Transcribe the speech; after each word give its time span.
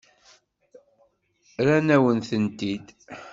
Rran-awen-tent-id. 1.63 2.87